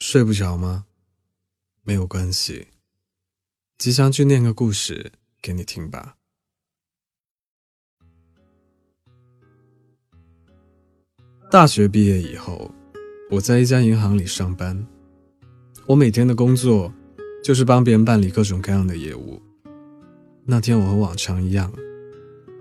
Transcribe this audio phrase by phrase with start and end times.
[0.00, 0.86] 睡不着吗？
[1.82, 2.68] 没有关系，
[3.76, 5.12] 吉祥去念个故事
[5.42, 6.16] 给你听吧。
[11.50, 12.70] 大学毕业以后，
[13.30, 14.86] 我在一家银行里上班。
[15.86, 16.90] 我每天的工作
[17.44, 19.40] 就是帮别人办理各种各样的业务。
[20.46, 21.70] 那天我和往常一样，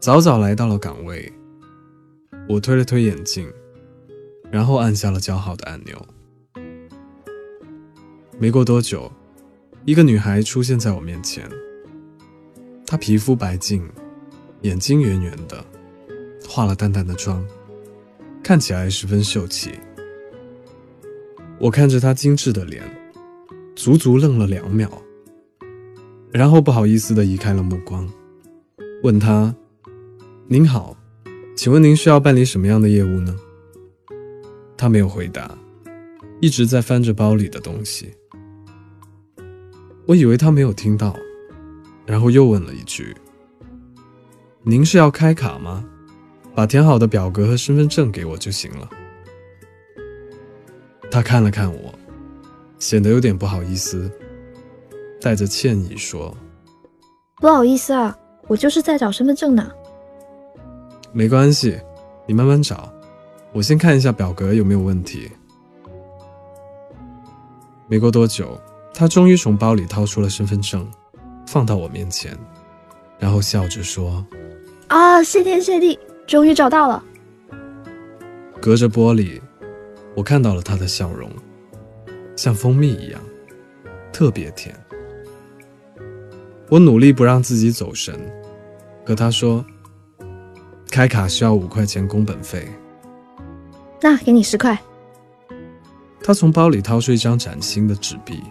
[0.00, 1.32] 早早来到了岗位。
[2.48, 3.48] 我推了推眼镜，
[4.50, 6.04] 然后按下了叫号的按钮。
[8.40, 9.10] 没过多久，
[9.84, 11.50] 一个女孩出现在我面前。
[12.86, 13.82] 她皮肤白净，
[14.62, 15.64] 眼睛圆圆的，
[16.48, 17.44] 化了淡淡的妆，
[18.40, 19.72] 看起来十分秀气。
[21.58, 22.84] 我看着她精致的脸，
[23.74, 24.88] 足足愣了两秒，
[26.30, 28.08] 然后不好意思地移开了目光，
[29.02, 29.52] 问她
[30.46, 30.96] ：“您好。”
[31.56, 33.36] 请问您需要办理什么样的业务呢？
[34.76, 35.58] 他没有回答，
[36.40, 38.14] 一直在翻着包里的东西。
[40.08, 41.14] 我以为他没有听到，
[42.06, 43.14] 然后又问了一句
[44.64, 45.84] ：“您是要开卡吗？
[46.54, 48.88] 把填好的表格和身份证给我就行了。”
[51.12, 51.92] 他看了看我，
[52.78, 54.10] 显得有点不好意思，
[55.20, 56.34] 带着歉意说
[57.36, 59.70] ：“不好意思啊，我就是在找身份证呢。”
[61.12, 61.78] 没关系，
[62.26, 62.90] 你慢慢找。
[63.52, 65.30] 我先看一下表格有没有问题。
[67.88, 68.58] 没过多久，
[68.92, 70.88] 他终于从包里掏出了身份证，
[71.46, 72.36] 放到我面前，
[73.18, 74.24] 然后笑着说
[74.88, 77.02] ：“啊，谢天谢地，终于找到了。”
[78.60, 79.40] 隔着玻璃，
[80.16, 81.30] 我看到了他的笑容，
[82.36, 83.20] 像蜂蜜一样，
[84.12, 84.74] 特别甜。
[86.68, 88.18] 我努力不让自己走神，
[89.04, 89.64] 和他说。
[90.90, 92.66] 开卡需要五块钱工本费，
[94.00, 94.76] 那给你十块。
[96.22, 98.42] 他从包里掏出一张崭新的纸币，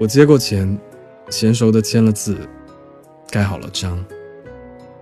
[0.00, 0.80] 我接过钱，
[1.28, 2.48] 娴熟的签了字，
[3.28, 4.02] 盖好了章，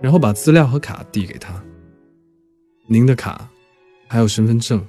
[0.01, 1.63] 然后把资料和卡递给他。
[2.85, 3.49] 您的卡，
[4.09, 4.85] 还有身份证。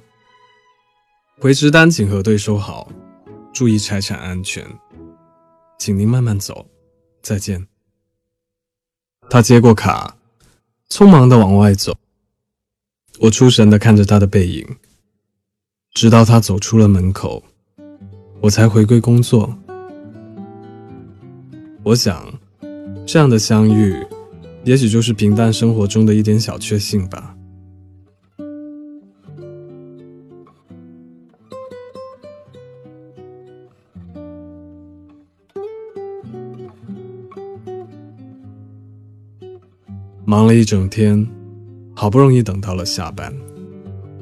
[1.39, 2.91] 回执单请核对收好，
[3.53, 4.67] 注意财产安全，
[5.79, 6.67] 请您慢慢走，
[7.21, 7.65] 再见。
[9.29, 10.17] 他接过卡。
[10.89, 11.95] 匆忙的往外走，
[13.21, 14.75] 我出神的看着他的背影，
[15.93, 17.41] 直到他走出了门口，
[18.41, 19.57] 我才回归工作。
[21.83, 22.31] 我想，
[23.07, 23.95] 这样的相遇，
[24.63, 27.35] 也许就是平淡生活中的一点小确幸吧。
[40.23, 41.27] 忙了一整天，
[41.95, 43.33] 好不容易等到了下班，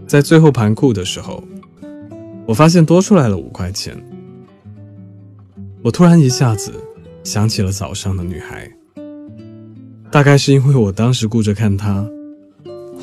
[0.08, 1.44] 在最后盘库的时候，
[2.48, 3.96] 我发现多出来了五块钱。
[5.84, 6.72] 我突然一下子
[7.30, 8.68] 想起了早上的女孩，
[10.12, 12.04] 大概是因为我当时顾着看她，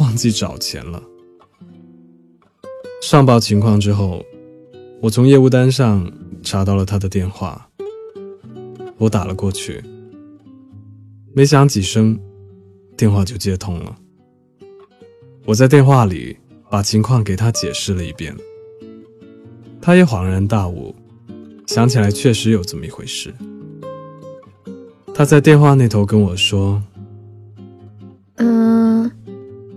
[0.01, 1.01] 忘记找钱了。
[3.01, 4.25] 上报情况之后，
[5.01, 7.69] 我从业务单上查到了她的电话，
[8.99, 9.81] 我打了过去，
[11.33, 12.19] 没响几声。
[12.97, 13.97] 电话就接通了，
[15.45, 16.37] 我在电话里
[16.69, 18.35] 把情况给他解释了一遍，
[19.81, 20.97] 他也恍然大悟，
[21.69, 23.33] 想起来确实有这么一回事。
[25.17, 26.83] 他在电话那头跟我说
[28.37, 29.11] ：“嗯，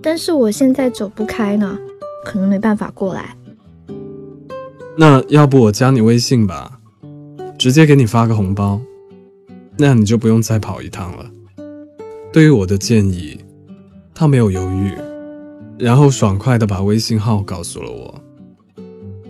[0.01, 1.79] 但是我现在走不开呢，
[2.25, 3.37] 可能没办法过来。
[4.97, 6.81] 那要不我加你微信吧，
[7.57, 8.81] 直接给你发个红包，
[9.77, 11.25] 那样你就不用再跑一趟了。”
[12.33, 13.39] 对于我的建议，
[14.13, 14.91] 他没有犹豫，
[15.77, 18.21] 然后爽快地把微信号告诉了我。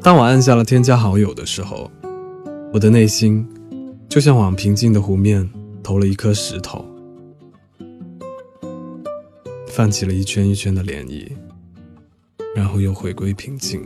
[0.01, 1.91] 当我按下了添加好友的时候，
[2.73, 3.47] 我的内心
[4.09, 5.47] 就像往平静的湖面
[5.83, 6.85] 投了一颗石头，
[9.67, 11.31] 泛起了一圈一圈的涟漪，
[12.55, 13.81] 然后又回归平静。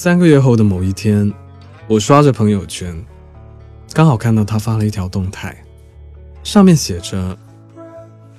[0.00, 1.28] 三个月后的某一天，
[1.88, 2.96] 我刷着朋友圈，
[3.92, 5.60] 刚好看到他发了一条动态，
[6.44, 7.36] 上面写着：“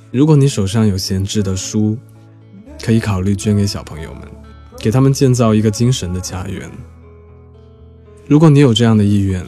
[0.10, 1.98] 如果你手上有闲置的书，
[2.82, 4.22] 可以考虑捐给小朋友们，
[4.78, 6.72] 给他们建造一个精神的家园。
[8.26, 9.46] 如果你有这样的意愿，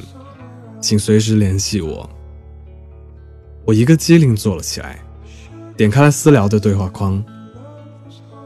[0.82, 2.10] 请随时联系我。”
[3.64, 5.00] 我一个机灵坐了起来，
[5.78, 7.24] 点开了私聊的对话框，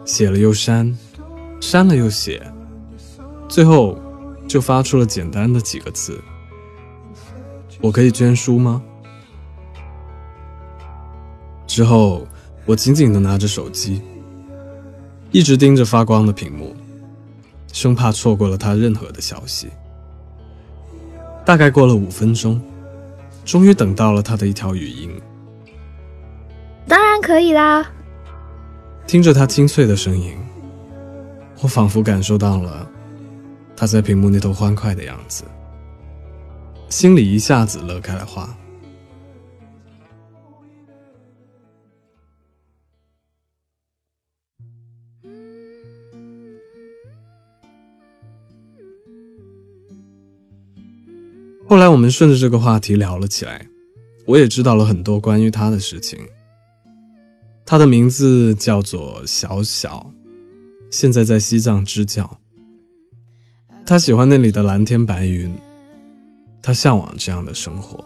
[0.05, 0.95] 写了又删，
[1.59, 2.43] 删了又写，
[3.47, 3.97] 最后
[4.47, 6.21] 就发出了简单的几个字
[7.81, 8.81] ：“我可以捐书吗？”
[11.67, 12.27] 之后，
[12.65, 14.01] 我紧紧的拿着手机，
[15.31, 16.75] 一直盯着发光的屏幕，
[17.71, 19.69] 生怕错过了他任何的消息。
[21.45, 22.61] 大概过了五分钟。
[23.43, 25.07] 终于等到了他的一条语音，
[26.87, 27.85] 当然可以啦。
[29.05, 30.35] 听着他清脆的声音，
[31.61, 32.89] 我仿佛感受到了
[33.77, 35.43] 他在屏幕那头欢快的样子，
[36.89, 38.55] 心里一下子乐开了花。
[51.67, 53.67] 后来我们顺着这个话题聊了起来，
[54.25, 56.19] 我也知道了很多关于他的事情。
[57.65, 60.13] 他的名字叫做小小，
[60.91, 62.39] 现在在西藏支教。
[63.85, 65.53] 他喜欢那里的蓝天白云，
[66.59, 68.03] 他向往这样的生活。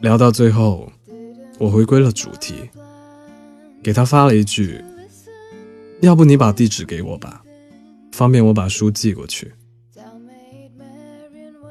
[0.00, 0.90] 聊到最后，
[1.58, 2.54] 我回归了主题，
[3.82, 4.80] 给他发了一句
[6.00, 7.42] ：“要不你把地址给我吧，
[8.12, 9.52] 方便我把书寄过去。”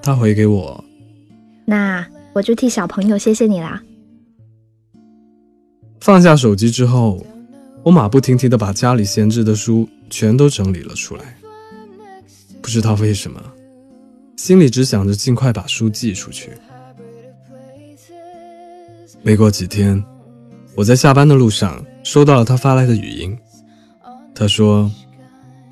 [0.04, 0.84] 他回给我，
[1.66, 3.82] 那我就替小朋友谢谢你啦。
[6.02, 7.26] 放下手机之后，
[7.84, 11.38] 我马不停蹄地把家里闲置的书全都整理了出来。
[12.62, 13.42] 不知道为什么，
[14.36, 16.52] 心里只想着尽快把书寄出去。
[19.22, 20.04] 没过几天，
[20.76, 23.38] 我在下班的路上收到了他发来的语音。
[24.36, 24.92] 他说：“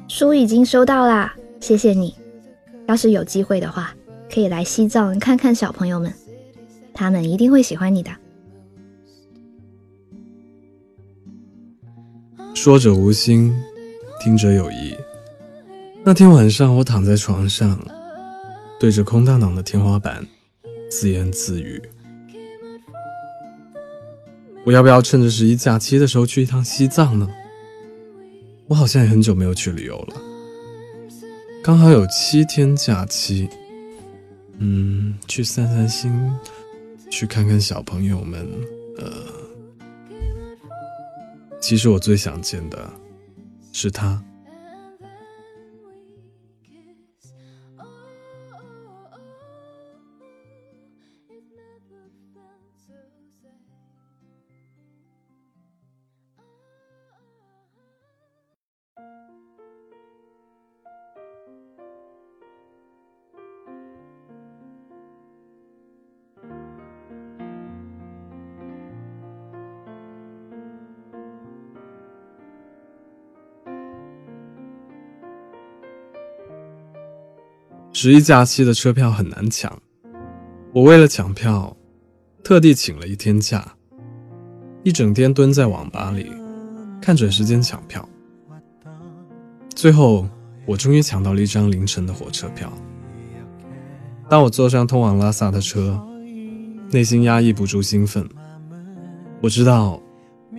[0.07, 2.15] 书已经收到啦，谢谢你。
[2.87, 3.93] 要是有机会的话。”
[4.29, 6.13] 可以来西藏看看小朋友们，
[6.93, 8.11] 他们一定会喜欢你的。
[12.67, 13.55] 说者无心，
[14.19, 14.93] 听者有意。
[16.03, 17.79] 那天晚上，我躺在床上，
[18.77, 20.27] 对着空荡荡的天花板，
[20.91, 21.81] 自言自语：
[24.65, 27.29] 我要不要趁着十一假期的时候去一趟西藏呢？
[28.67, 30.15] 我好像也很久没有去旅游了，
[31.63, 33.47] 刚好有七天假期。
[34.57, 36.11] 嗯，去散散心，
[37.09, 38.45] 去看看小朋友们。
[38.97, 39.07] 呃，
[41.59, 42.91] 其实我最想见的
[43.71, 44.23] 是他。
[77.99, 79.75] 十一假期的车票很难抢，
[80.71, 81.75] 我为了抢票，
[82.43, 83.73] 特地请了一天假，
[84.83, 86.31] 一整天蹲在网吧里，
[87.01, 88.07] 看准时间抢票。
[89.73, 90.29] 最后，
[90.67, 92.71] 我终于抢到了一张凌晨的火车票。
[94.29, 95.99] 当我坐上通往拉萨的车，
[96.91, 98.29] 内心压抑不住兴奋。
[99.41, 99.99] 我知道，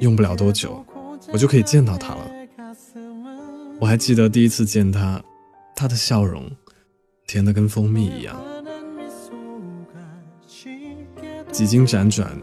[0.01, 0.85] 用不了多久，
[1.33, 2.23] 我就可以见到他了。
[3.79, 5.23] 我还记得第一次见他，
[5.77, 6.51] 他的笑容。
[7.29, 8.35] 甜的跟蜂蜜一样。
[11.53, 12.35] 几经辗转，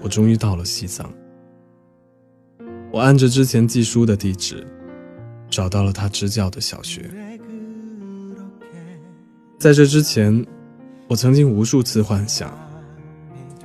[0.00, 1.12] 我终于到了西藏。
[2.92, 4.64] 我按着之前寄书的地址，
[5.50, 7.10] 找到了他支教的小学。
[9.58, 10.46] 在这之前，
[11.08, 12.56] 我曾经无数次幻想，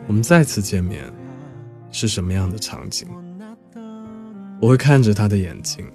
[0.08, 1.06] 我们再次见面
[1.92, 3.08] 是什么样的场景。
[4.60, 5.86] 我会看着他的眼睛，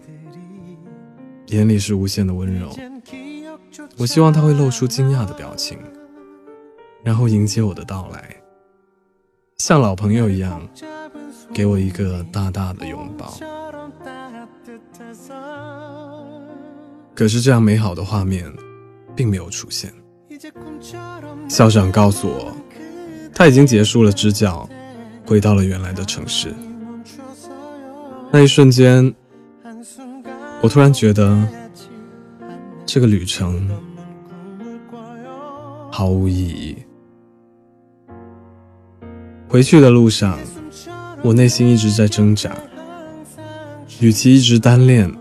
[1.48, 2.70] 眼里是无限的温柔。
[3.96, 5.78] 我希望他会露出惊讶的表情，
[7.02, 8.36] 然后迎接我的到来，
[9.58, 10.60] 像老朋友一样，
[11.52, 13.34] 给我一个大大的拥抱。
[17.14, 18.52] 可是这样美好的画面，
[19.14, 19.92] 并没有出现。
[21.48, 22.52] 校长告诉我，
[23.34, 24.68] 他已经结束了支教，
[25.24, 26.54] 回到了原来的城市。
[28.30, 29.14] 那一瞬间，
[30.62, 31.65] 我突然觉得。
[32.86, 33.68] 这个旅程
[35.90, 36.76] 毫无意义。
[39.48, 40.38] 回去的路上，
[41.22, 42.56] 我内心一直在挣扎。
[44.00, 45.12] 与其一直单恋，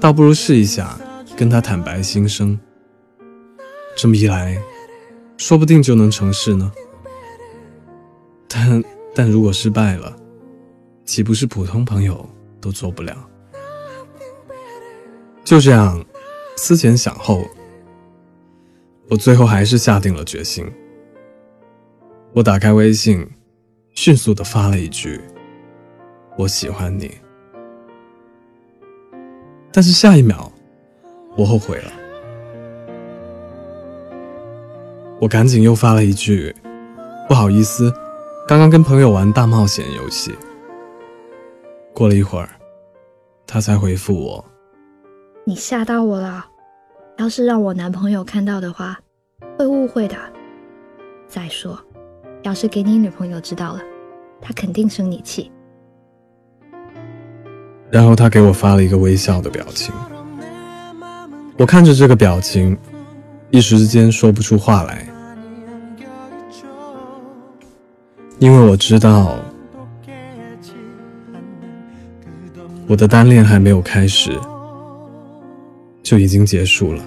[0.00, 0.98] 倒不如试一下
[1.36, 2.58] 跟他坦白心声。
[3.96, 4.60] 这么一来，
[5.36, 6.72] 说不定就能成事呢。
[8.48, 8.82] 但
[9.14, 10.16] 但如果失败了，
[11.04, 12.28] 岂不是普通朋友
[12.60, 13.16] 都做不了？
[15.44, 16.02] 就这样，
[16.56, 17.44] 思前想后，
[19.10, 20.64] 我最后还是下定了决心。
[22.32, 23.28] 我打开微信，
[23.92, 25.20] 迅速的发了一句
[26.38, 27.10] ：“我喜欢你。”
[29.72, 30.52] 但是下一秒，
[31.36, 31.92] 我后悔了。
[35.20, 36.54] 我赶紧又发了一句
[37.28, 37.92] ：“不好意思，
[38.46, 40.34] 刚刚跟朋友玩大冒险游戏。”
[41.92, 42.48] 过了一会儿，
[43.46, 44.44] 他才回复我
[45.46, 46.46] ：“你吓到我了，
[47.18, 48.98] 要是让我男朋友看到的话，
[49.58, 50.16] 会误会的。
[51.28, 51.78] 再说，
[52.42, 53.80] 要是给你女朋友知道了，
[54.40, 55.52] 她肯定生你气。”
[57.92, 59.94] 然后他给我发了一个微笑的表情，
[61.58, 62.76] 我看着这个表情，
[63.50, 65.06] 一时之间说不出话来，
[68.38, 69.36] 因为我知道。
[72.86, 74.38] 我的单恋还没有开始，
[76.04, 77.02] 就已经结束了。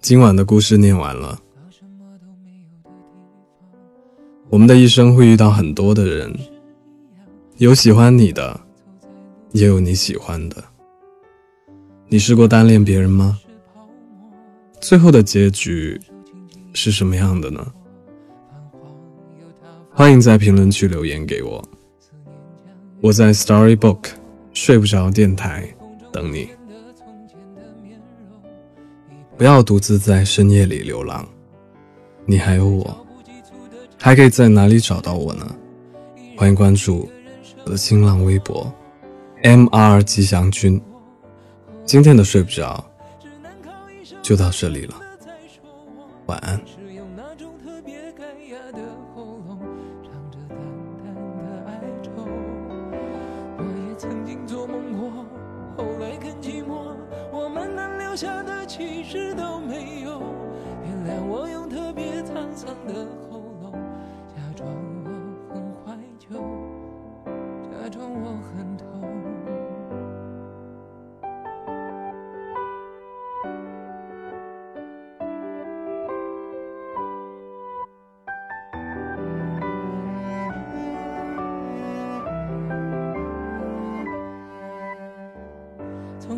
[0.00, 1.38] 今晚的故事念完了。
[4.50, 6.34] 我们的一生会遇到很多的人，
[7.58, 8.60] 有喜欢你的，
[9.52, 10.64] 也有你喜欢的。
[12.08, 13.38] 你试过单恋别人吗？
[14.80, 16.00] 最后的结局
[16.72, 17.64] 是什么样的呢？
[19.92, 21.62] 欢迎在评论区留言给我。
[23.00, 24.10] 我在 Storybook
[24.52, 25.72] 睡不着电台
[26.12, 26.48] 等你。
[29.42, 31.28] 不要独自在深夜里流浪，
[32.26, 33.06] 你还有我，
[33.98, 35.44] 还可以在哪里找到我呢？
[36.36, 37.10] 欢迎关注
[37.64, 38.72] 我的新浪微博
[39.42, 40.00] ，M.R.
[40.04, 40.80] 吉祥君。
[41.84, 42.88] 今天的睡不着
[44.22, 44.94] 就到这里了，
[46.26, 46.60] 晚安。